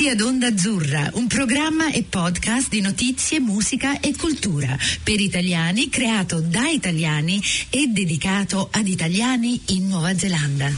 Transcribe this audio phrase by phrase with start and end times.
[0.00, 5.90] Benvenuti ad Onda Azzurra, un programma e podcast di notizie, musica e cultura per italiani
[5.90, 7.38] creato da italiani
[7.68, 10.72] e dedicato ad italiani in Nuova Zelanda.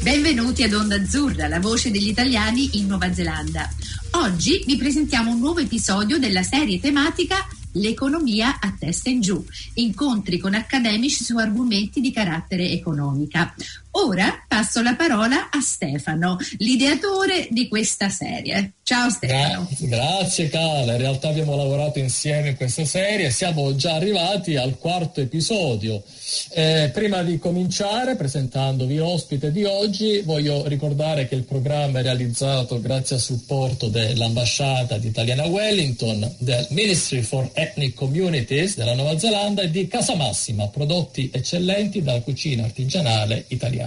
[0.00, 3.68] Benvenuti ad Onda Azzurra, la voce degli italiani in Nuova Zelanda.
[4.12, 10.38] Oggi vi presentiamo un nuovo episodio della serie tematica l'economia a testa in giù, incontri
[10.38, 13.54] con accademici su argomenti di carattere economica.
[13.96, 18.72] Ora passo la parola a Stefano, l'ideatore di questa serie.
[18.82, 19.68] Ciao Stefano.
[19.78, 25.20] Grazie, Carla, in realtà abbiamo lavorato insieme in questa serie, siamo già arrivati al quarto
[25.20, 26.02] episodio.
[26.50, 32.80] Eh, prima di cominciare presentandovi l'ospite di oggi, voglio ricordare che il programma è realizzato
[32.80, 39.62] grazie al supporto dell'ambasciata italiana a Wellington, del Ministry for Ethnic Communities della Nuova Zelanda
[39.62, 43.83] e di Casa Massima, prodotti eccellenti dalla cucina artigianale italiana.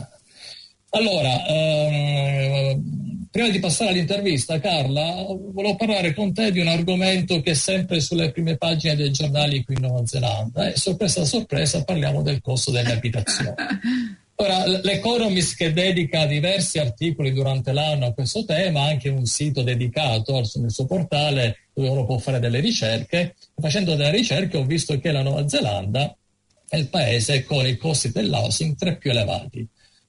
[0.89, 7.51] Allora, ehm, prima di passare all'intervista, Carla, volevo parlare con te di un argomento che
[7.51, 12.21] è sempre sulle prime pagine dei giornali qui in Nuova Zelanda e sorpresa sorpresa parliamo
[12.21, 13.53] del costo delle abitazioni.
[14.39, 19.63] Ora, l'Economist che dedica diversi articoli durante l'anno a questo tema, ha anche un sito
[19.63, 23.35] dedicato nel suo portale dove uno può fare delle ricerche.
[23.59, 26.15] Facendo delle ricerche ho visto che la Nuova Zelanda
[26.67, 29.67] è il paese con i costi dell'housing tra i più elevati.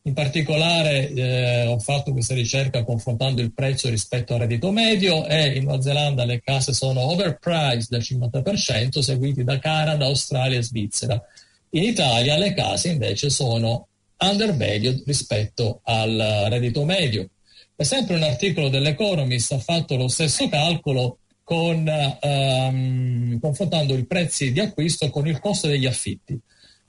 [0.09, 5.59] In particolare eh, ho fatto questa ricerca confrontando il prezzo rispetto al reddito medio e
[5.59, 11.23] in Nuova Zelanda le case sono overpriced del 50%, seguiti da Canada, Australia e Svizzera.
[11.71, 17.29] In Italia le case invece sono undervalued rispetto al reddito medio.
[17.77, 21.87] E sempre un articolo dell'Economist ha fatto lo stesso calcolo con,
[22.23, 26.41] um, confrontando i prezzi di acquisto con il costo degli affitti.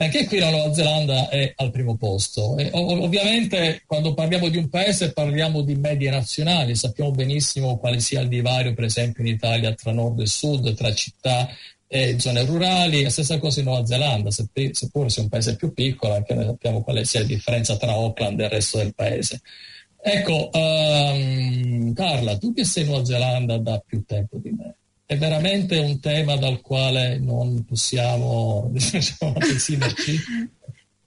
[0.02, 2.58] Anche qui la Nuova Zelanda è al primo posto.
[2.58, 8.00] E, ov- ovviamente quando parliamo di un paese parliamo di medie nazionali, sappiamo benissimo quale
[8.00, 11.50] sia il divario per esempio in Italia tra nord e sud, tra città
[11.86, 16.14] e zone rurali, la stessa cosa in Nuova Zelanda, seppur sia un paese più piccolo,
[16.14, 19.42] anche noi sappiamo quale sia la differenza tra Auckland e il resto del paese.
[20.02, 24.78] Ecco, um, Carla, tu che sei in Nuova Zelanda da più tempo di me,
[25.10, 30.16] è veramente un tema dal quale non possiamo diciamo, esimerci?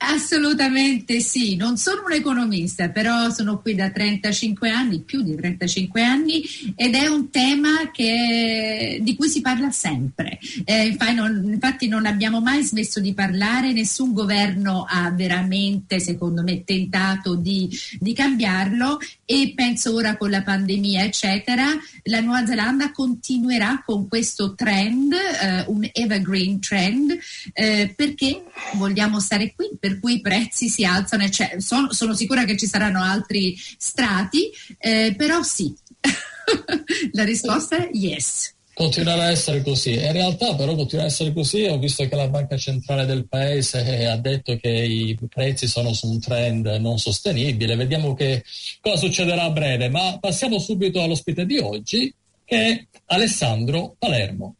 [0.05, 6.03] Assolutamente sì, non sono un economista, però sono qui da 35 anni, più di 35
[6.03, 6.43] anni,
[6.75, 10.41] ed è un tema che, di cui si parla sempre.
[10.65, 16.43] Eh, infatti, non, infatti, non, abbiamo mai smesso di parlare, nessun governo ha veramente, secondo
[16.43, 17.71] me, tentato di,
[18.01, 21.67] di cambiarlo e penso ora con la pandemia, eccetera,
[22.05, 27.17] la Nuova Zelanda continuerà con questo trend, eh, un evergreen trend,
[27.53, 28.43] eh, perché
[28.75, 29.69] vogliamo stare qui.
[29.93, 34.51] Per cui i prezzi si alzano, cioè, sono, sono, sicura che ci saranno altri strati,
[34.79, 35.75] eh, però sì,
[37.13, 38.55] la risposta è yes.
[38.73, 39.93] Continuerà a essere così.
[39.93, 41.65] In realtà però continuerà a essere così.
[41.65, 46.09] Ho visto che la banca centrale del paese ha detto che i prezzi sono su
[46.09, 47.77] un trend non sostenibile.
[47.77, 48.43] Vediamo che
[48.81, 49.91] cosa succederà a breve.
[49.91, 52.13] Ma passiamo subito all'ospite di oggi,
[52.47, 54.55] che è Alessandro Palermo.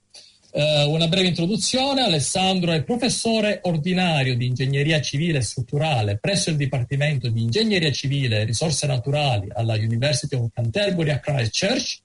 [0.55, 2.03] Uh, una breve introduzione.
[2.03, 8.41] Alessandro è professore ordinario di ingegneria civile e strutturale presso il Dipartimento di Ingegneria Civile
[8.41, 12.03] e Risorse Naturali alla University of Canterbury a Christchurch.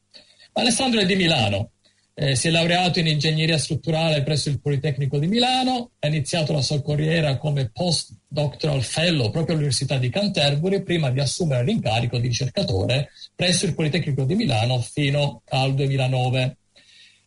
[0.54, 1.72] Alessandro è di Milano.
[2.14, 6.62] Eh, si è laureato in ingegneria strutturale presso il Politecnico di Milano, ha iniziato la
[6.62, 13.10] sua carriera come postdoctoral fellow proprio all'Università di Canterbury prima di assumere l'incarico di ricercatore
[13.36, 16.58] presso il Politecnico di Milano fino al 2009.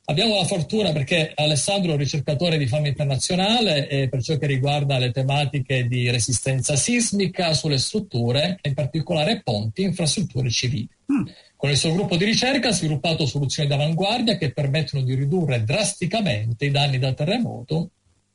[0.06, 4.46] Abbiamo la fortuna perché Alessandro è un ricercatore di fama internazionale e per ciò che
[4.46, 10.88] riguarda le tematiche di resistenza sismica sulle strutture, in particolare ponti e infrastrutture civili.
[11.12, 11.26] Mm.
[11.54, 16.64] Con il suo gruppo di ricerca ha sviluppato soluzioni d'avanguardia che permettono di ridurre drasticamente
[16.64, 17.90] i danni da terremoto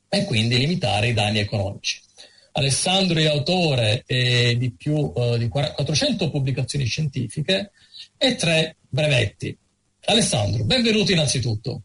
[0.08, 2.00] e quindi limitare i danni economici.
[2.52, 7.72] Alessandro è autore eh, di più eh, di 400 pubblicazioni scientifiche
[8.16, 9.56] e tre brevetti.
[10.06, 11.82] Alessandro, benvenuto innanzitutto.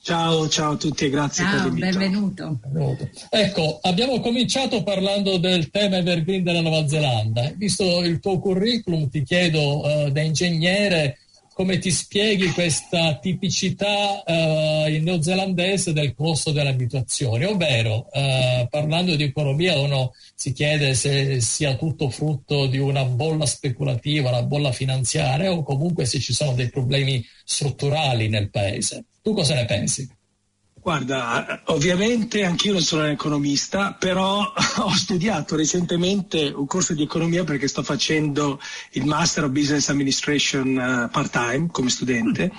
[0.00, 1.98] Ciao, ciao a tutti e grazie ciao, per l'invito.
[1.98, 2.58] Benvenuto.
[2.62, 3.10] benvenuto.
[3.28, 7.52] Ecco, abbiamo cominciato parlando del tema evergreen della Nuova Zelanda.
[7.54, 11.18] Visto il tuo curriculum, ti chiedo uh, da ingegnere
[11.58, 19.16] come ti spieghi questa tipicità uh, in neozelandese del costo delle abitazioni, ovvero uh, parlando
[19.16, 24.70] di economia uno si chiede se sia tutto frutto di una bolla speculativa, una bolla
[24.70, 29.06] finanziaria o comunque se ci sono dei problemi strutturali nel paese.
[29.20, 30.08] Tu cosa ne pensi?
[30.88, 34.40] Guarda, ovviamente anch'io non sono un economista, però
[34.80, 38.58] ho studiato recentemente un corso di economia perché sto facendo
[38.92, 42.50] il Master of Business Administration uh, part-time come studente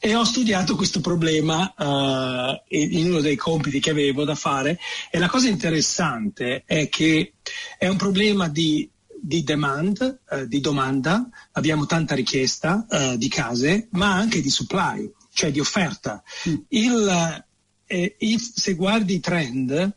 [0.00, 5.20] e ho studiato questo problema uh, in uno dei compiti che avevo da fare e
[5.20, 7.34] la cosa interessante è che
[7.78, 13.88] è un problema di di demand, eh, di domanda, abbiamo tanta richiesta eh, di case,
[13.92, 16.22] ma anche di supply, cioè di offerta.
[16.48, 16.54] Mm.
[16.68, 17.44] Il,
[17.86, 19.92] eh, se guardi i trend,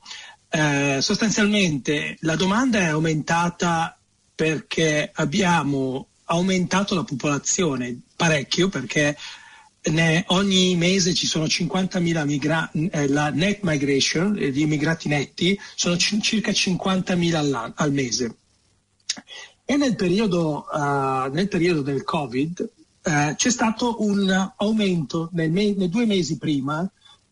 [0.50, 3.98] eh, sostanzialmente la domanda è aumentata
[4.34, 9.18] perché abbiamo aumentato la popolazione parecchio perché
[9.92, 15.96] ne, ogni mese ci sono 50.000 migra- eh, la net migration, gli immigrati netti sono
[15.96, 18.36] c- circa 50.000 al, al mese.
[19.66, 22.70] E nel periodo, uh, nel periodo del Covid
[23.04, 26.90] uh, c'è stato un aumento nel me- nei due mesi prima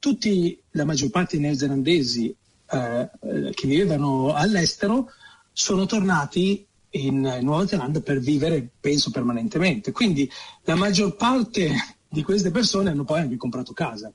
[0.08, 2.34] tutti, la maggior parte dei neozelandesi
[2.70, 5.10] eh, eh, che vivevano all'estero
[5.52, 9.92] sono tornati in Nuova Zelanda per vivere, penso, permanentemente.
[9.92, 10.30] Quindi
[10.64, 11.74] la maggior parte
[12.08, 14.12] di queste persone hanno poi anche comprato casa.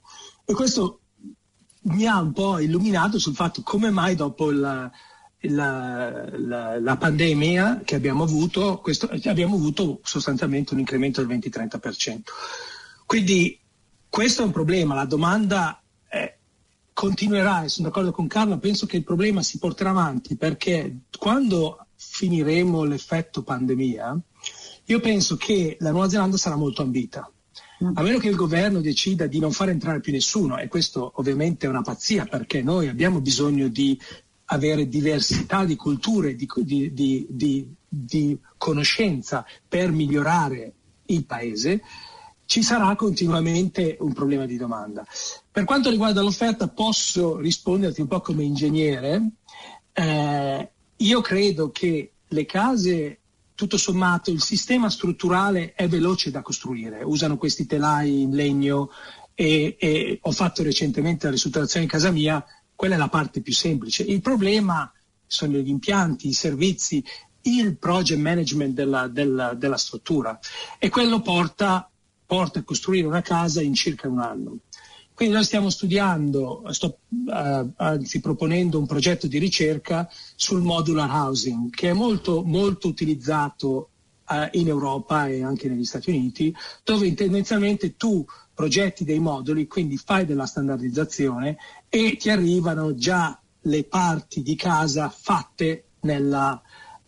[0.47, 1.01] E questo
[1.83, 4.91] mi ha un po' illuminato sul fatto come mai dopo la,
[5.41, 12.21] la, la, la pandemia che abbiamo avuto, questo, abbiamo avuto sostanzialmente un incremento del 20-30%.
[13.05, 13.61] Quindi
[14.09, 15.82] questo è un problema, la domanda
[16.93, 21.87] continuerà, e sono d'accordo con Carlo, penso che il problema si porterà avanti perché quando
[21.95, 24.21] finiremo l'effetto pandemia,
[24.87, 27.31] io penso che la Nuova Zelanda sarà molto ambita.
[27.95, 31.67] A meno che il governo decida di non far entrare più nessuno, e questo ovviamente
[31.67, 33.99] è una pazzia perché noi abbiamo bisogno di
[34.47, 36.47] avere diversità di culture, di,
[36.93, 40.75] di, di, di conoscenza per migliorare
[41.07, 41.83] il paese,
[42.53, 45.07] ci sarà continuamente un problema di domanda.
[45.51, 49.23] Per quanto riguarda l'offerta posso risponderti un po' come ingegnere.
[49.91, 53.21] Eh, io credo che le case,
[53.55, 57.03] tutto sommato, il sistema strutturale è veloce da costruire.
[57.03, 58.91] Usano questi telai in legno
[59.33, 62.45] e, e ho fatto recentemente la ristrutturazione in casa mia,
[62.75, 64.03] quella è la parte più semplice.
[64.03, 64.93] Il problema
[65.27, 67.03] sono gli impianti, i servizi,
[67.45, 70.39] il project management della, della, della struttura
[70.79, 71.87] e quello porta
[72.33, 74.57] porta a costruire una casa in circa un anno.
[75.13, 81.69] Quindi noi stiamo studiando, sto uh, anzi proponendo un progetto di ricerca sul modular housing,
[81.69, 83.91] che è molto, molto utilizzato
[84.27, 88.25] uh, in Europa e anche negli Stati Uniti, dove tendenzialmente tu
[88.55, 91.59] progetti dei moduli, quindi fai della standardizzazione
[91.91, 96.63] e ti arrivano già le parti di casa fatte nella,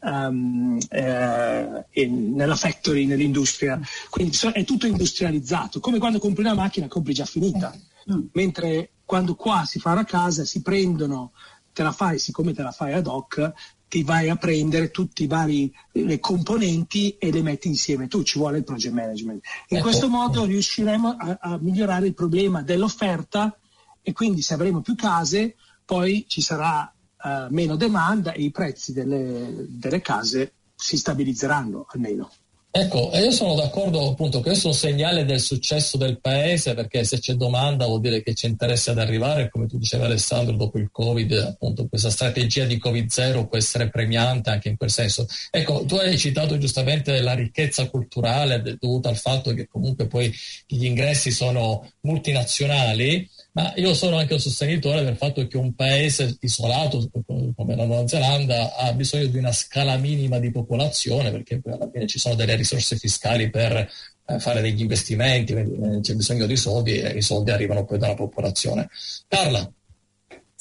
[0.05, 3.81] um, eh, in, nella factory, nell'industria.
[4.11, 7.75] Quindi è tutto industrializzato, come quando compri una macchina compri già finita,
[8.13, 8.27] mm.
[8.33, 11.33] mentre quando qua si fa la casa si prendono,
[11.73, 13.53] te la fai, siccome te la fai ad hoc,
[13.89, 18.39] ti vai a prendere tutti i vari le componenti e le metti insieme tu, ci
[18.39, 19.45] vuole il project management.
[19.69, 19.87] In ecco.
[19.87, 23.57] questo modo riusciremo a, a migliorare il problema dell'offerta
[24.03, 26.93] e quindi se avremo più case poi ci sarà
[27.25, 32.31] uh, meno domanda e i prezzi delle, delle case si stabilizzeranno almeno.
[32.77, 37.05] Ecco, io sono d'accordo appunto che questo è un segnale del successo del paese perché
[37.05, 40.79] se c'è domanda vuol dire che c'è interesse ad arrivare, come tu dicevi Alessandro, dopo
[40.79, 45.25] il Covid, appunto questa strategia di Covid-0 può essere premiante anche in quel senso.
[45.53, 50.35] Ecco, tu hai citato giustamente la ricchezza culturale dovuta al fatto che comunque poi
[50.67, 56.37] gli ingressi sono multinazionali ma io sono anche un sostenitore del fatto che un paese
[56.41, 57.09] isolato
[57.55, 61.89] come la Nuova Zelanda ha bisogno di una scala minima di popolazione perché poi alla
[61.89, 63.89] fine ci sono delle risorse fiscali per
[64.27, 68.15] eh, fare degli investimenti, eh, c'è bisogno di soldi e i soldi arrivano poi dalla
[68.15, 68.89] popolazione.
[69.29, 69.73] Carla.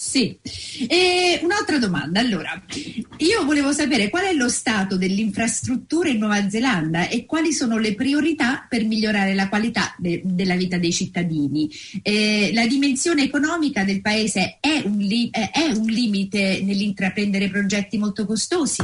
[0.05, 0.37] Sì,
[0.85, 2.19] e un'altra domanda.
[2.19, 2.61] Allora,
[3.17, 7.95] io volevo sapere qual è lo stato dell'infrastruttura in Nuova Zelanda e quali sono le
[7.95, 11.71] priorità per migliorare la qualità de- della vita dei cittadini.
[12.01, 18.25] Eh, la dimensione economica del paese è un, li- è un limite nell'intraprendere progetti molto
[18.25, 18.83] costosi?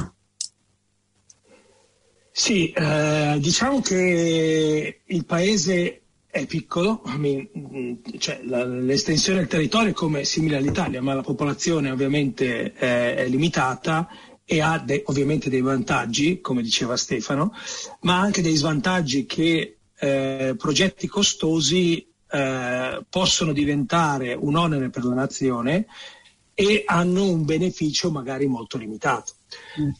[2.32, 7.02] Sì, eh, diciamo che il paese è piccolo,
[8.20, 14.08] cioè, l'estensione del territorio è come simile all'Italia, ma la popolazione ovviamente è, è limitata
[14.46, 17.54] e ha de, ovviamente dei vantaggi, come diceva Stefano,
[18.02, 25.16] ma anche dei svantaggi che eh, progetti costosi eh, possono diventare un onere per la
[25.16, 25.88] nazione
[26.54, 29.34] e hanno un beneficio magari molto limitato.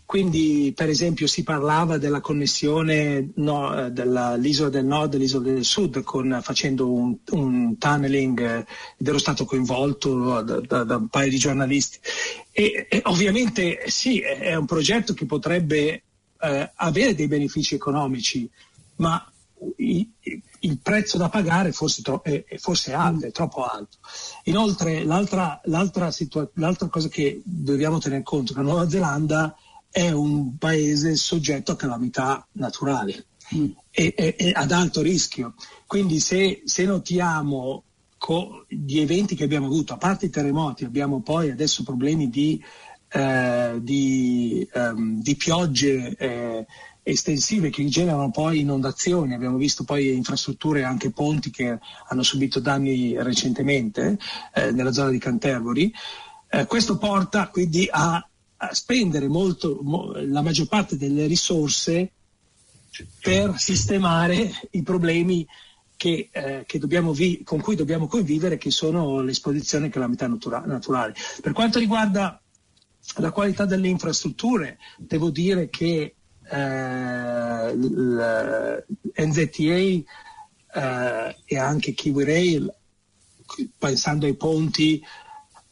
[0.06, 5.64] Quindi, per esempio, si parlava della connessione no, eh, dell'isola del nord e dell'isola del
[5.64, 8.66] sud con, facendo un, un tunneling eh,
[8.98, 12.00] ed ero stato coinvolto da, da, da un paio di giornalisti.
[12.52, 16.04] E, e, ovviamente sì, è un progetto che potrebbe
[16.42, 18.50] eh, avere dei benefici economici,
[18.98, 19.24] ma
[20.62, 23.98] il prezzo da pagare forse, tro- è, forse è alto, è troppo alto.
[24.44, 29.56] Inoltre, l'altra, l'altra, situa- l'altra cosa che dobbiamo tenere conto è che la Nuova Zelanda
[29.92, 33.16] è un paese soggetto a calamità naturali
[33.56, 33.66] mm.
[33.90, 35.56] e, e, e, ad alto rischio.
[35.86, 37.84] Quindi se, se notiamo
[38.18, 42.64] co- gli eventi che abbiamo avuto, a parte i terremoti, abbiamo poi adesso problemi di,
[43.08, 46.66] eh, di, um, di piogge eh,
[47.12, 49.34] estensive che generano poi inondazioni.
[49.34, 54.18] Abbiamo visto poi infrastrutture, anche ponti che hanno subito danni recentemente
[54.54, 55.92] eh, nella zona di Canterbury.
[56.50, 58.24] Eh, questo porta quindi a
[58.62, 62.12] a spendere molto, mo, la maggior parte delle risorse
[63.22, 65.48] per sistemare i problemi
[65.96, 71.14] che, eh, che vi- con cui dobbiamo convivere, che sono l'esposizione a calamità natura- naturali.
[71.42, 72.42] Per quanto riguarda
[73.18, 76.16] la qualità delle infrastrutture, devo dire che
[76.50, 77.76] eh,
[79.16, 79.76] l'NZTA
[80.74, 82.74] eh, e anche Kiwi Rail,
[83.78, 85.04] pensando ai ponti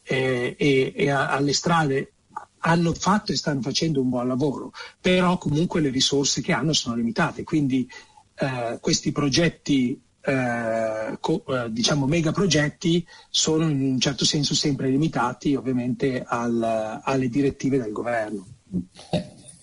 [0.03, 2.13] eh, e, e a, alle strade,
[2.59, 6.95] hanno fatto e stanno facendo un buon lavoro, però comunque le risorse che hanno sono
[6.95, 7.89] limitate, quindi
[8.35, 15.55] eh, questi progetti, eh, co, eh, diciamo megaprogetti, sono in un certo senso sempre limitati
[15.55, 18.45] ovviamente al, alle direttive del governo.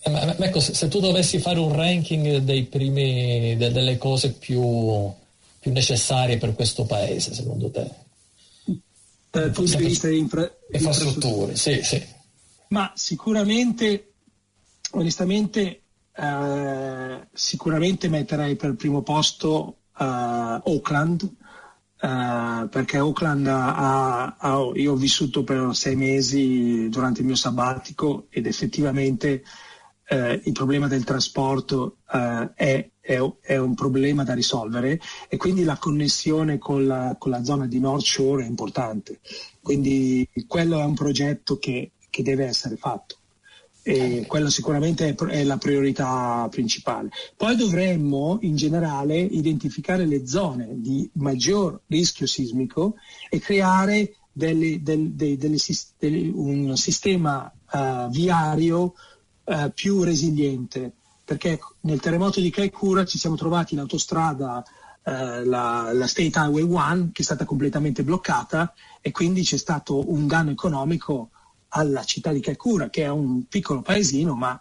[0.07, 4.61] Eh, ecco, se tu dovessi fare un ranking dei primi, de, delle cose più,
[5.59, 7.89] più necessarie per questo paese, secondo te?
[9.31, 12.05] Dal punto di vista di infra- infrastrutture, sì, sì.
[12.67, 14.13] Ma sicuramente,
[14.91, 15.81] onestamente,
[16.15, 21.27] eh, sicuramente metterei per primo posto eh, Auckland,
[21.99, 28.27] eh, perché Auckland ha, ha, io ho vissuto per sei mesi durante il mio sabbatico
[28.29, 29.43] ed effettivamente
[30.07, 35.63] eh, il problema del trasporto eh, è, è, è, un problema da risolvere e quindi
[35.63, 39.19] la connessione con la, con la zona di North Shore è importante.
[39.61, 43.17] Quindi quello è un progetto che che deve essere fatto.
[43.83, 47.09] E quella sicuramente è, è, la priorità principale.
[47.35, 52.95] Poi dovremmo in generale identificare le zone di maggior rischio sismico
[53.29, 55.57] e creare delle, del, dei, delle,
[56.33, 58.93] un sistema uh, viario
[59.45, 60.91] uh, più resiliente.
[61.23, 64.63] Perché nel terremoto di Kaikoura ci siamo trovati in autostrada
[65.03, 65.11] uh,
[65.43, 70.27] la, la State Highway 1 che è stata completamente bloccata e quindi c'è stato un
[70.27, 71.29] danno economico
[71.69, 74.59] alla città di Kaikoura, che è un piccolo paesino, ma,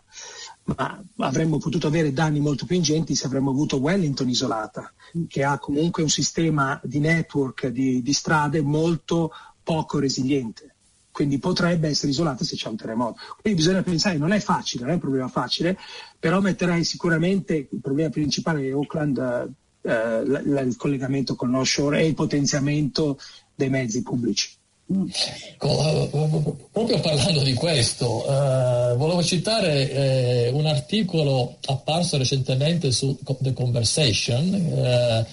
[0.65, 4.93] ma, avremmo potuto avere danni molto più ingenti se avremmo avuto Wellington isolata,
[5.29, 9.31] che ha comunque un sistema di network di, di strade molto
[9.63, 10.74] poco resiliente.
[11.15, 13.21] Quindi potrebbe essere isolata se c'è un terremoto.
[13.41, 15.79] Quindi bisogna pensare, non è facile, non è un problema facile,
[16.19, 19.17] però metterei sicuramente il problema principale di Auckland,
[19.83, 23.17] eh, l- l- il collegamento con North Shore e il potenziamento
[23.55, 24.51] dei mezzi pubblici.
[24.87, 33.53] Ecco, proprio parlando di questo, eh, volevo citare eh, un articolo apparso recentemente su The
[33.53, 35.27] Conversation, eh,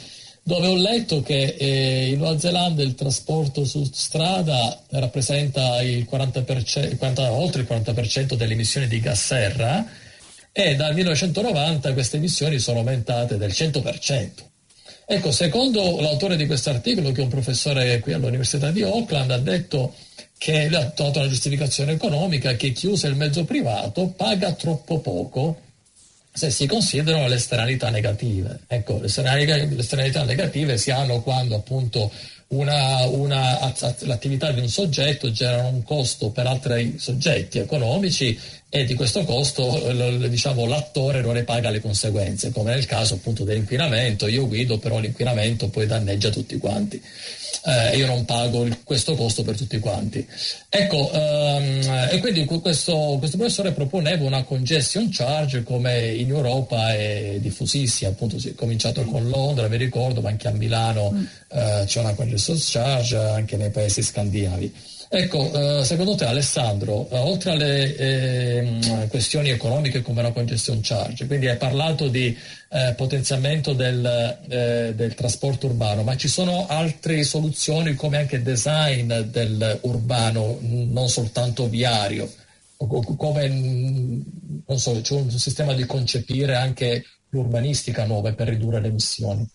[0.43, 6.89] dove ho letto che eh, in Nuova Zelanda il trasporto su strada rappresenta il 40%,
[6.89, 9.86] il 40, oltre il 40% delle emissioni di gas serra
[10.51, 14.29] e dal 1990 queste emissioni sono aumentate del 100%.
[15.05, 19.38] Ecco, secondo l'autore di questo articolo, che è un professore qui all'Università di Auckland, ha
[19.38, 19.93] detto
[20.38, 25.60] che ha dato una giustificazione economica che chi usa il mezzo privato paga troppo poco
[26.33, 28.61] se si considerano le esternalità negative.
[28.67, 32.11] Ecco, le esternalità negative si hanno quando appunto
[32.50, 38.38] una, una, l'attività di un soggetto genera un costo per altri soggetti economici
[38.73, 39.91] e di questo costo
[40.29, 44.97] diciamo, l'attore non ne paga le conseguenze, come nel caso appunto dell'inquinamento, io guido però
[44.97, 47.01] l'inquinamento poi danneggia tutti quanti.
[47.63, 50.25] Eh, io non pago questo costo per tutti quanti.
[50.69, 57.39] Ecco, um, e quindi questo, questo, professore proponeva una congestion charge come in Europa è
[57.41, 61.23] diffusissima, appunto si è cominciato con Londra, vi ricordo, ma anche a Milano mm.
[61.49, 64.73] eh, c'è una congestion charge, anche nei paesi scandinavi.
[65.13, 71.27] Ecco, eh, secondo te Alessandro, eh, oltre alle eh, questioni economiche come la congestion charge,
[71.27, 72.33] quindi hai parlato di
[72.69, 74.39] eh, potenziamento del,
[74.95, 81.67] del, trasporto urbano, ma ci sono altre soluzioni come anche design del urbano, non soltanto
[81.67, 82.31] viario,
[82.77, 84.23] come
[84.77, 89.45] so, c'è un sistema di concepire anche l'urbanistica nuova per ridurre le emissioni?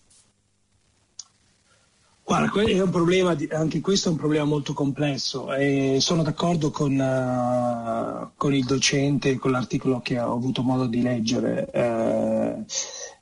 [2.27, 2.49] Guarda,
[2.89, 8.65] problema, anche questo è un problema molto complesso e sono d'accordo con, uh, con il
[8.65, 11.69] docente, con l'articolo che ho avuto modo di leggere.
[11.73, 12.65] Uh,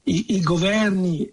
[0.05, 1.31] i, i, governi,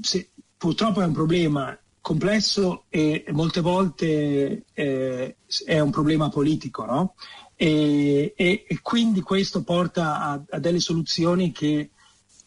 [0.00, 5.36] se, purtroppo è un problema complesso e molte volte eh,
[5.66, 7.14] è un problema politico, no?
[7.56, 11.90] E, e, e, quindi questo porta a, a delle soluzioni che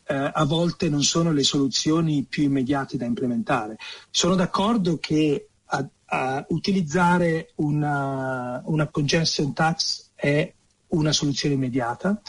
[0.10, 3.78] eh, a volte non sono le soluzioni più immediate da implementare.
[4.10, 10.52] Sono d'accordo che a, a utilizzare una, una, congestion tax è
[10.88, 12.20] una soluzione immediata.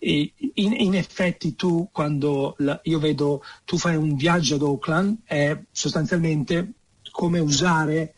[0.00, 5.60] In, in effetti tu quando la, io vedo tu fai un viaggio ad Auckland è
[5.70, 6.72] sostanzialmente
[7.10, 8.14] come usare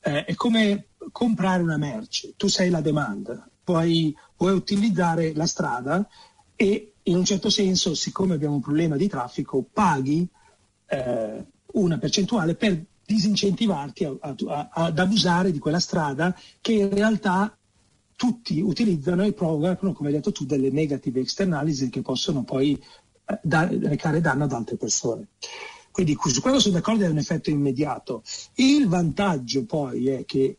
[0.00, 6.04] eh, è come comprare una merce tu sei la domanda puoi, puoi utilizzare la strada
[6.56, 10.26] e in un certo senso, siccome abbiamo un problema di traffico, paghi
[10.86, 16.90] eh, una percentuale per disincentivarti a, a, a, ad abusare di quella strada che in
[16.90, 17.56] realtà
[18.14, 23.40] tutti utilizzano e provocano, come hai detto tu, delle negative externalities che possono poi eh,
[23.42, 25.28] da, recare danno ad altre persone.
[25.90, 28.22] Quindi su quello sono d'accordo, è un effetto immediato.
[28.56, 30.58] Il vantaggio poi è che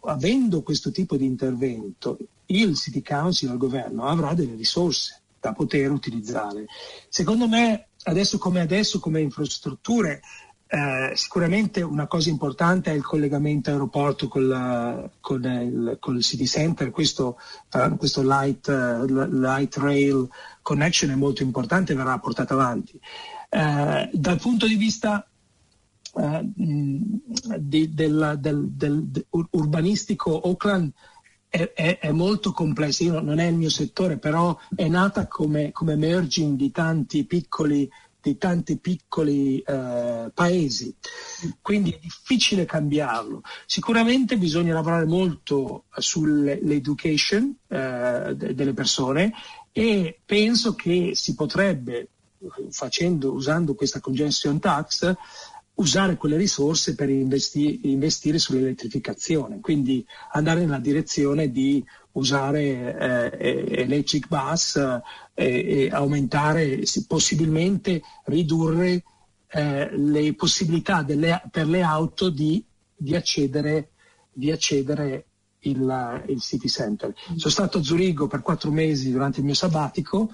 [0.00, 5.90] avendo questo tipo di intervento, il City Council, il governo, avrà delle risorse da poter
[5.92, 6.66] utilizzare.
[7.08, 10.20] Secondo me, adesso come adesso, come infrastrutture,
[10.68, 16.22] eh, sicuramente una cosa importante è il collegamento aeroporto con, la, con, il, con il,
[16.22, 17.38] city center, questo,
[17.72, 20.28] uh, questo light, uh, light, rail
[20.62, 22.98] connection è molto importante e verrà portato avanti.
[23.48, 25.26] Uh, dal punto di vista
[26.54, 30.90] di, del, del, del, urbanistico Auckland
[31.48, 35.72] è, è, è, molto complessa, Io, non è il mio settore, però è nata come,
[35.72, 37.88] come merging di tanti piccoli,
[38.20, 40.94] di tanti piccoli eh, paesi,
[41.62, 43.42] quindi è difficile cambiarlo.
[43.66, 49.32] Sicuramente bisogna lavorare molto sull'education eh, delle persone
[49.70, 52.08] e penso che si potrebbe,
[52.70, 55.14] facendo, usando questa congestion tax,
[55.76, 64.28] usare quelle risorse per investi- investire sull'elettrificazione, quindi andare nella direzione di usare eh, electric
[64.28, 65.00] bus eh,
[65.34, 69.04] e aumentare, possibilmente ridurre
[69.48, 73.90] eh, le possibilità delle, per le auto di, di accedere,
[74.32, 75.26] di accedere
[75.60, 77.14] il, il, city center.
[77.36, 80.30] Sono stato a Zurigo per quattro mesi durante il mio sabbatico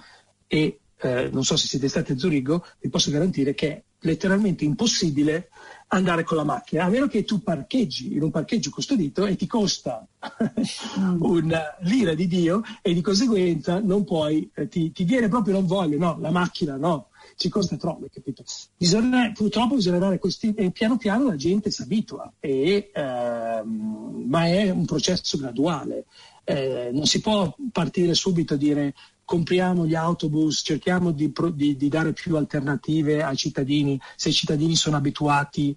[0.46, 5.48] e eh, non so se siete stati a Zurigo, vi posso garantire che letteralmente impossibile
[5.88, 9.46] andare con la macchina, a meno che tu parcheggi in un parcheggio custodito e ti
[9.46, 10.06] costa
[11.20, 15.66] una lira di Dio e di conseguenza non puoi, eh, ti, ti, viene proprio non
[15.66, 18.42] voglio, no, la macchina no, ci costa troppo, capito?
[18.76, 24.46] Bisogna, purtroppo bisogna dare questi, e piano piano la gente si abitua, e, ehm, ma
[24.46, 26.06] è un processo graduale.
[26.44, 28.94] Eh, non si può partire subito a dire
[29.32, 34.76] compriamo gli autobus, cerchiamo di, di, di, dare più alternative ai cittadini, se i cittadini
[34.76, 35.74] sono abituati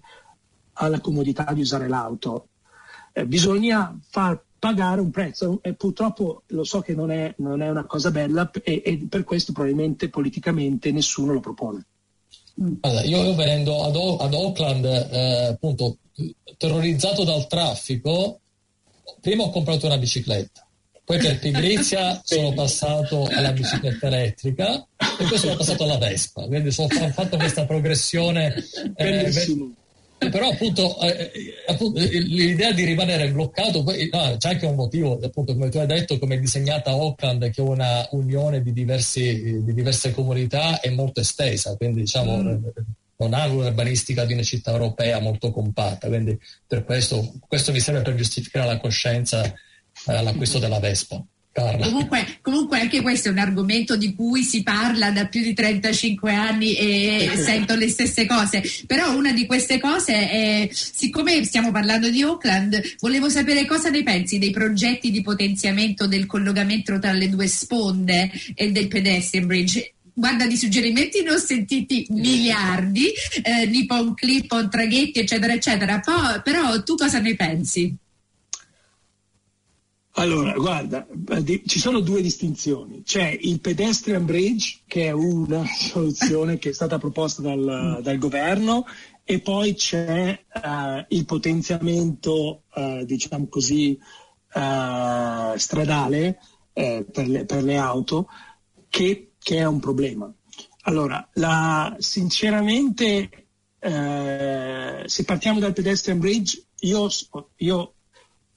[0.74, 2.48] alla comodità di usare l'auto.
[3.14, 7.70] Eh, bisogna far pagare un prezzo e purtroppo lo so che non è, non è
[7.70, 11.86] una cosa bella e, e, per questo probabilmente politicamente nessuno lo propone.
[12.80, 15.96] Allora, io, venendo ad, ad Auckland, eh, appunto,
[16.58, 18.38] terrorizzato dal traffico,
[19.22, 20.65] prima ho comprato una bicicletta
[21.06, 26.74] poi per pigrizia sono passato alla bicicletta elettrica e poi sono passato alla Vespa, quindi
[26.76, 28.52] ho fatto questa progressione.
[28.96, 29.30] Eh,
[30.18, 31.30] però appunto, eh,
[31.68, 35.86] appunto, l'idea di rimanere bloccato, poi, no, c'è anche un motivo, appunto come tu hai
[35.86, 40.90] detto, come è disegnata Auckland, che è una unione di, diversi, di diverse comunità e
[40.90, 42.64] molto estesa, quindi diciamo mm.
[43.18, 48.02] non ha un'urbanistica di una città europea molto compatta, quindi per questo, questo mi serve
[48.02, 49.54] per giustificare la coscienza
[50.06, 51.22] all'acquisto della Vespa.
[51.80, 56.34] Comunque, comunque, anche questo è un argomento di cui si parla da più di 35
[56.34, 58.62] anni e sento le stesse cose.
[58.86, 64.02] Però una di queste cose è, siccome stiamo parlando di Auckland, volevo sapere cosa ne
[64.02, 69.94] pensi dei progetti di potenziamento del collegamento tra le due sponde e del pedestrian bridge.
[70.12, 73.06] Guarda, di suggerimenti ne ho sentiti miliardi,
[73.42, 76.00] eh, Nippon Clip, traghetti, eccetera, eccetera.
[76.00, 77.96] Poi, però tu cosa ne pensi?
[80.18, 81.06] Allora, guarda,
[81.66, 83.02] ci sono due distinzioni.
[83.02, 88.86] C'è il pedestrian bridge, che è una soluzione che è stata proposta dal, dal governo,
[89.24, 93.98] e poi c'è uh, il potenziamento, uh, diciamo così,
[94.54, 96.38] uh, stradale
[96.72, 98.28] per le, per, le, auto,
[98.88, 100.32] che, che, è un problema.
[100.82, 103.48] Allora, la, sinceramente,
[103.80, 107.08] se partiamo dal pedestrian bridge, io,
[107.56, 107.95] io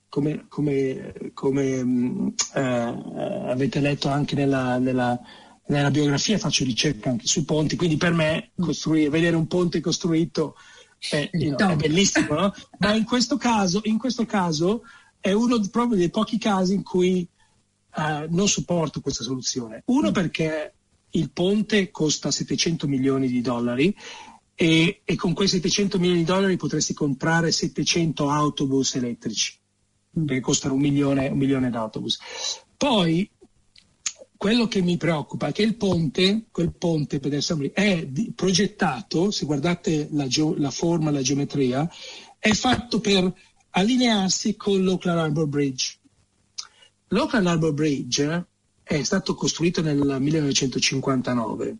[0.09, 5.17] come, come, come uh, avete letto anche nella, nella,
[5.67, 10.55] nella, biografia, faccio ricerca anche sui ponti, quindi per me vedere un ponte costruito
[10.97, 12.53] è, you know, è bellissimo, no?
[12.79, 14.81] ma in questo, caso, in questo caso
[15.19, 17.27] è uno proprio dei pochi casi in cui
[17.95, 19.83] uh, non supporto questa soluzione.
[19.85, 20.73] Uno perché
[21.11, 23.95] il ponte costa 700 milioni di dollari
[24.55, 29.57] e, e, con quei 700 milioni di dollari potresti comprare 700 autobus elettrici
[30.11, 32.19] perché costano un milione, un milione d'autobus.
[32.75, 33.29] Poi
[34.39, 40.07] quello che mi preoccupa è che il ponte, quel ponte pedestriano è progettato, se guardate
[40.11, 41.89] la, geo, la forma, la geometria,
[42.37, 43.33] è fatto per
[43.71, 45.97] allinearsi con l'Oakland Harbor Bridge.
[47.09, 48.45] L'Oakland Harbor Bridge
[48.81, 51.77] è stato costruito nel 1959.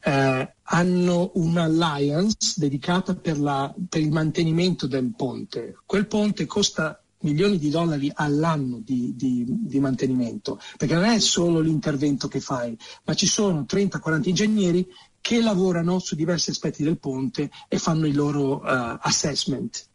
[0.00, 5.78] Eh, hanno un'alliance dedicata per, la, per il mantenimento del ponte.
[5.84, 11.60] Quel ponte costa milioni di dollari all'anno di, di, di, mantenimento, perché non è solo
[11.60, 14.86] l'intervento che fai, ma ci sono 30-40 ingegneri
[15.20, 19.86] che lavorano su diversi aspetti del ponte e fanno i loro uh, assessment.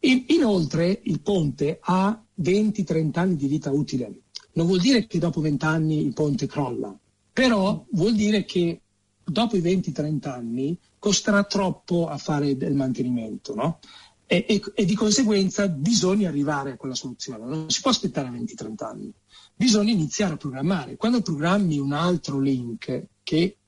[0.00, 4.22] In, inoltre il ponte ha 20-30 anni di vita utile.
[4.54, 6.94] Non vuol dire che dopo 20 anni il ponte crolla,
[7.32, 8.80] però vuol dire che
[9.24, 13.78] dopo i 20-30 anni costerà troppo a fare del mantenimento, no?
[14.32, 18.84] E, e, e, di conseguenza bisogna arrivare a quella soluzione, non si può aspettare 20-30
[18.84, 19.12] anni,
[19.54, 20.96] bisogna iniziare a programmare.
[20.96, 23.58] Quando programmi un altro link che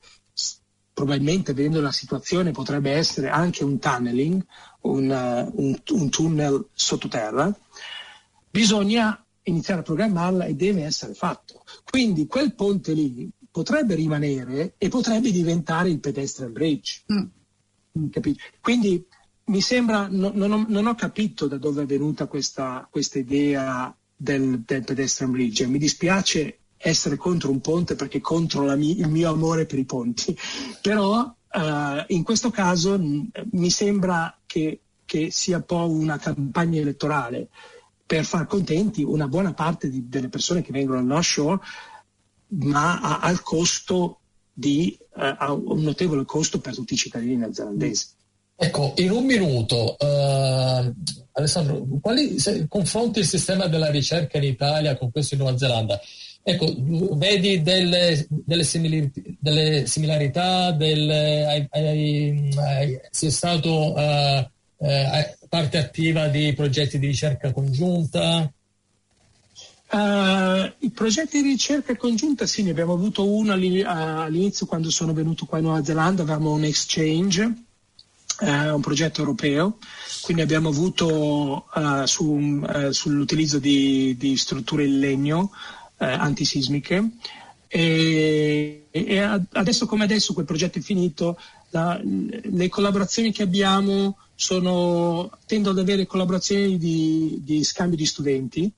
[0.94, 4.42] probabilmente vedendo la situazione potrebbe essere anche un tunneling,
[4.83, 7.55] un, uh, un, un tunnel sottoterra,
[8.48, 11.64] bisogna iniziare a programmarla e deve essere fatto.
[11.85, 17.03] Quindi quel ponte lì potrebbe rimanere e potrebbe diventare il pedestrian bridge.
[17.12, 18.07] Mm.
[18.62, 19.07] Quindi
[19.47, 23.95] mi sembra, no, non, ho, non, ho, capito da dove è venuta questa, questa idea
[24.17, 25.67] del, del, pedestrian bridge.
[25.67, 30.37] Mi dispiace essere contro un ponte perché contro mia, il mio amore per i ponti,
[30.81, 36.81] però uh, in questo caso mh, mi sembra che, che, sia un po' una campagna
[36.81, 37.49] elettorale
[38.07, 41.61] per far contenti una buona parte di, delle persone che vengono al North Shore,
[42.49, 44.21] ma a, al costo
[44.53, 48.13] di, uh, a un notevole costo per tutti i cittadini neozelandesi.
[48.57, 50.95] Ecco, in un minuto, uh,
[51.33, 56.01] Alessandro, quali se, confronti il sistema della ricerca in Italia con questo in Nuova Zelanda?
[56.47, 56.73] Ecco,
[57.17, 65.79] vedi delle, delle, simili, delle similarità, delle, hai, hai, hai, sei stato uh, uh, parte
[65.79, 68.53] attiva di progetti di ricerca congiunta?
[69.90, 75.47] Uh, I progetti di ricerca congiunta sì, ne abbiamo avuto uno all'inizio quando sono venuto
[75.47, 77.63] qua in Nuova Zelanda, avevamo un exchange
[78.38, 79.79] è un progetto europeo,
[80.23, 85.51] quindi abbiamo avuto uh, su, uh, sull'utilizzo di, di, strutture in legno uh,
[85.97, 87.11] antisismiche.
[87.68, 89.18] E, e,
[89.53, 91.38] adesso come adesso quel progetto è finito,
[91.70, 98.70] la, le collaborazioni che abbiamo sono, tendo ad avere collaborazioni di, di scambio di studenti.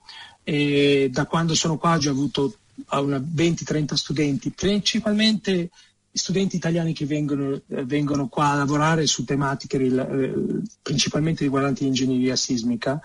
[0.42, 2.56] E da quando sono qua ho già avuto
[2.88, 5.70] 20-30 studenti, principalmente
[6.16, 10.34] studenti italiani che vengono, eh, vengono, qua a lavorare su tematiche eh,
[10.82, 13.00] principalmente riguardanti l'ingegneria sismica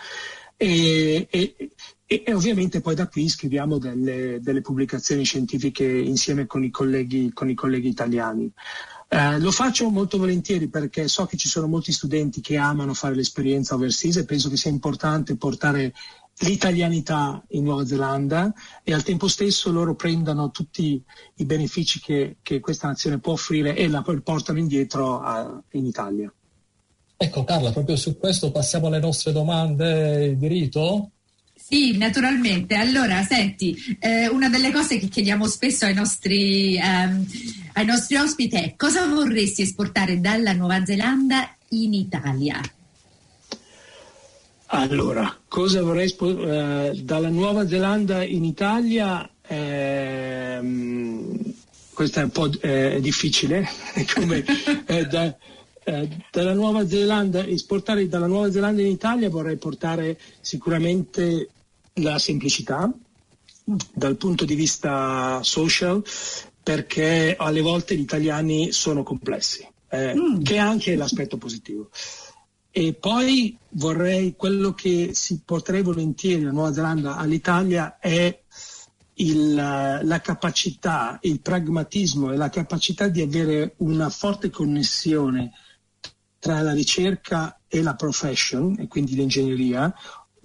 [0.56, 1.56] e, e,
[2.06, 7.50] e, ovviamente poi da qui scriviamo delle, delle pubblicazioni scientifiche insieme con i colleghi, con
[7.50, 8.52] i colleghi italiani.
[9.13, 13.13] Eh, lo faccio molto volentieri perché so che ci sono molti studenti che amano fare
[13.15, 15.93] l'esperienza overseas e penso che sia importante portare
[16.39, 18.51] l'italianità in Nuova Zelanda
[18.83, 21.01] e al tempo stesso loro prendano tutti
[21.35, 26.33] i benefici che, che questa nazione può offrire e la portano indietro a, in Italia.
[27.17, 31.11] Ecco Carla, proprio su questo passiamo alle nostre domande di rito.
[31.53, 32.75] Sì, naturalmente.
[32.75, 37.25] Allora, senti, eh, una delle cose che chiediamo spesso ai nostri, ehm,
[37.73, 42.59] ai nostri ospiti è cosa vorresti esportare dalla Nuova Zelanda in Italia?
[44.73, 49.29] Allora, cosa vorrei spo- eh, dalla Nuova Zelanda in Italia?
[49.45, 51.38] Ehm,
[51.93, 53.67] questo è un po' eh, difficile,
[54.15, 54.45] come
[54.86, 55.36] eh, da,
[55.84, 61.49] eh, dalla Nuova Zelanda, esportare dalla Nuova Zelanda in Italia vorrei portare sicuramente
[61.95, 62.89] la semplicità,
[63.93, 66.01] dal punto di vista social,
[66.63, 70.43] perché alle volte gli italiani sono complessi, eh, mm.
[70.43, 71.89] che è anche l'aspetto positivo.
[72.71, 78.41] E poi vorrei, quello che si porterei volentieri da Nuova Zelanda all'Italia è
[79.15, 85.51] il, la capacità, il pragmatismo e la capacità di avere una forte connessione
[86.39, 89.93] tra la ricerca e la profession, e quindi l'ingegneria,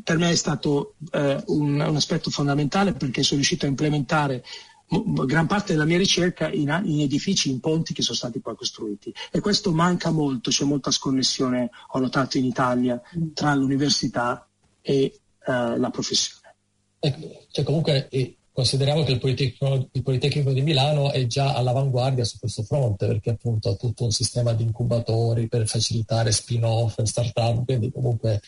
[0.03, 4.45] per me è stato eh, un, un, aspetto fondamentale perché sono riuscito a implementare
[4.89, 9.13] gran parte della mia ricerca in, in, edifici, in ponti che sono stati poi costruiti.
[9.33, 13.01] E questo manca molto, c'è molta sconnessione, ho notato in Italia,
[13.35, 14.49] tra l'università
[14.81, 16.55] e uh, la professione.
[16.99, 22.25] Ecco, cioè comunque eh, consideriamo che il Politecnico, il Politecnico, di Milano è già all'avanguardia
[22.25, 27.65] su questo fronte, perché appunto ha tutto un sistema di incubatori per facilitare spin-off, start-up,
[27.65, 28.41] quindi comunque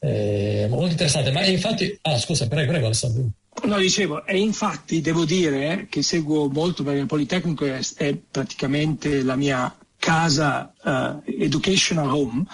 [0.00, 1.30] eh, molto interessante.
[1.32, 3.30] Ma infatti, ah scusa, prego, prego Alessandro.
[3.64, 9.22] No, dicevo, e infatti devo dire che seguo molto perché il Politecnico è, è praticamente
[9.22, 12.46] la mia casa uh, educational home, uh,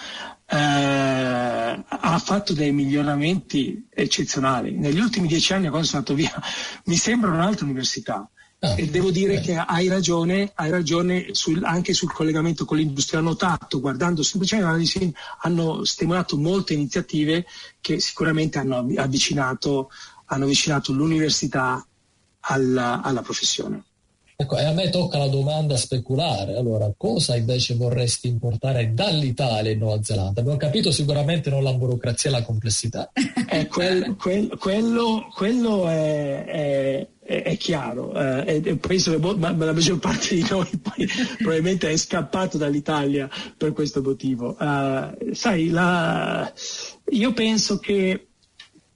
[0.47, 4.71] ha fatto dei miglioramenti eccezionali.
[4.71, 6.41] Negli ultimi dieci anni, quando sono andato via,
[6.85, 8.27] mi sembra un'altra università.
[8.59, 9.43] Ah, e devo dire okay.
[9.43, 13.19] che hai ragione, hai ragione sul, anche sul collegamento con l'industria.
[13.19, 17.45] Hanno notato, guardando semplicemente, hanno stimolato molte iniziative
[17.81, 19.89] che sicuramente hanno avvicinato
[20.25, 21.85] hanno avvicinato l'università
[22.41, 23.83] alla, alla professione.
[24.35, 26.57] Ecco, e a me tocca la domanda speculare.
[26.57, 30.41] Allora, cosa invece vorresti importare dall'Italia in Nuova Zelanda?
[30.41, 33.11] Abbiamo capito sicuramente non la burocrazia e la complessità.
[33.47, 37.07] Eh, quel, quel, quello, quello è, è,
[37.43, 38.13] è, chiaro.
[38.13, 41.07] Eh, penso che la maggior parte di noi poi
[41.37, 44.57] probabilmente è scappato dall'Italia per questo motivo.
[44.59, 46.51] Uh, sai, la,
[47.11, 48.29] io penso che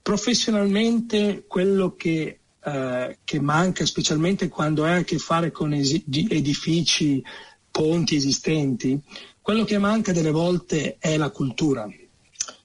[0.08, 7.22] Professionalmente quello che, eh, che manca, specialmente quando hai a che fare con edifici,
[7.70, 8.98] ponti esistenti,
[9.41, 11.86] quello che manca delle volte è la cultura.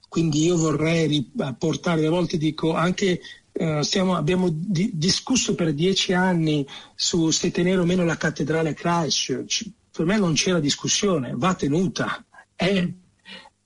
[0.08, 3.20] Quindi io vorrei portare, delle volte dico anche
[3.54, 8.72] Uh, stiamo, abbiamo di, discusso per dieci anni su se tenere o meno la cattedrale
[8.72, 9.68] Christchurch.
[9.90, 12.24] Per me non c'era discussione, va tenuta.
[12.54, 12.90] È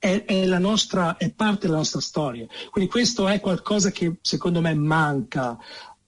[0.07, 2.47] è, è, nostra, è, parte della nostra storia.
[2.69, 5.57] Quindi questo è qualcosa che secondo me manca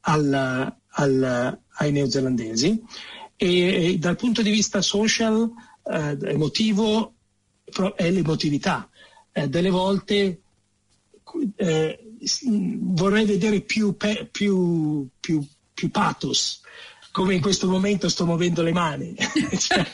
[0.02, 2.84] al, al, ai neozelandesi
[3.36, 5.50] e, e, dal punto di vista social,
[5.84, 7.14] eh, emotivo,
[7.96, 8.90] è l'emotività.
[9.32, 10.42] Eh, delle volte
[11.56, 12.00] eh,
[12.80, 13.96] vorrei vedere più,
[14.32, 16.62] più, più, più pathos
[17.12, 19.16] come in questo momento sto muovendo le mani,
[19.58, 19.86] cioè,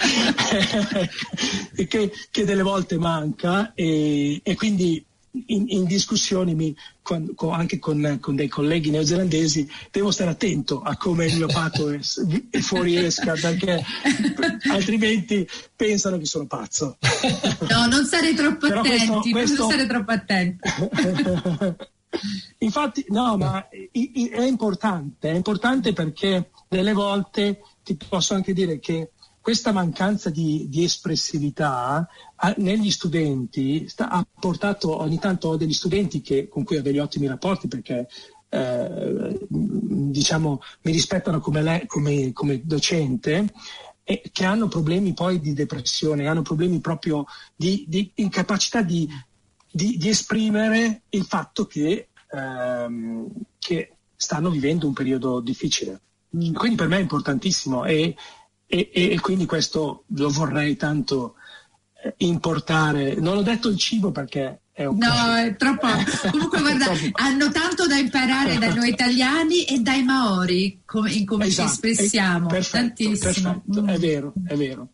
[1.88, 5.04] che, che, delle volte manca e, e quindi
[5.48, 10.82] in, in, discussioni mi, con, con, anche con, con, dei colleghi neozelandesi devo stare attento
[10.82, 11.98] a come il mio patto
[12.52, 13.84] fuoriesca perché
[14.70, 16.98] altrimenti pensano che sono pazzo.
[17.70, 19.62] No, non stare troppo Però attenti, questo, questo...
[19.62, 20.70] non stare troppo attenti.
[22.60, 29.12] Infatti, no, ma è importante, è importante perché delle volte ti posso anche dire che
[29.46, 35.72] questa mancanza di, di espressività a, negli studenti sta, ha portato ogni tanto ho degli
[35.72, 38.08] studenti che, con cui ho degli ottimi rapporti perché
[38.50, 43.54] eh, diciamo mi rispettano come, lei, come, come docente
[44.04, 47.26] e che hanno problemi poi di depressione, hanno problemi proprio
[47.56, 49.08] di, di incapacità di,
[49.76, 53.28] di, di, esprimere il fatto che, ehm,
[53.60, 56.00] che stanno vivendo un periodo difficile.
[56.30, 58.16] Quindi per me è importantissimo e,
[58.66, 61.36] e, e quindi questo lo vorrei tanto
[62.02, 63.16] eh, importare.
[63.16, 65.88] Non ho detto il cibo perché è un No, è troppo.
[66.32, 71.48] Comunque, guarda, hanno tanto da imparare da noi italiani e dai maori come, in come
[71.48, 71.68] esatto.
[71.68, 72.48] ci espressiamo.
[72.48, 73.62] Perfetto, Tantissimo.
[73.62, 73.82] Perfetto.
[73.82, 73.88] Mm.
[73.90, 74.88] È vero, è vero.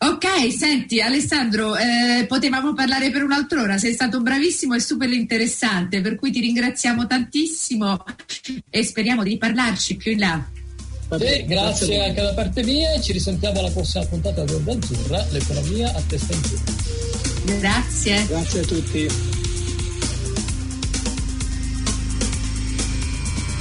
[0.00, 6.00] Ok, senti Alessandro, eh, potevamo parlare per un'altra ora, sei stato bravissimo e super interessante,
[6.00, 8.04] per cui ti ringraziamo tantissimo
[8.70, 10.48] e speriamo di parlarci più in là.
[11.18, 15.26] Sì, grazie anche da parte mia e ci risentiamo alla prossima puntata di Onda Azzurra,
[15.30, 16.56] l'economia a testa in giù.
[17.58, 18.26] Grazie.
[18.26, 19.37] Grazie a tutti.